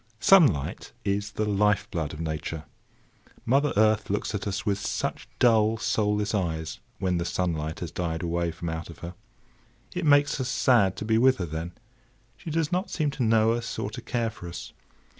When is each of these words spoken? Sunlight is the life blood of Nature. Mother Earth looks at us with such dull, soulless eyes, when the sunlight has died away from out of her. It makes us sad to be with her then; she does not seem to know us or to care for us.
Sunlight 0.19 0.93
is 1.05 1.33
the 1.33 1.45
life 1.45 1.87
blood 1.91 2.11
of 2.11 2.19
Nature. 2.19 2.63
Mother 3.45 3.71
Earth 3.77 4.09
looks 4.09 4.33
at 4.33 4.47
us 4.47 4.65
with 4.65 4.79
such 4.79 5.27
dull, 5.37 5.77
soulless 5.77 6.33
eyes, 6.33 6.79
when 6.97 7.19
the 7.19 7.23
sunlight 7.23 7.81
has 7.81 7.91
died 7.91 8.23
away 8.23 8.49
from 8.49 8.67
out 8.67 8.89
of 8.89 8.97
her. 9.05 9.13
It 9.93 10.03
makes 10.07 10.41
us 10.41 10.49
sad 10.49 10.95
to 10.95 11.05
be 11.05 11.19
with 11.19 11.37
her 11.37 11.45
then; 11.45 11.73
she 12.35 12.49
does 12.49 12.71
not 12.71 12.89
seem 12.89 13.11
to 13.11 13.23
know 13.23 13.51
us 13.51 13.77
or 13.77 13.91
to 13.91 14.01
care 14.01 14.31
for 14.31 14.47
us. 14.49 14.73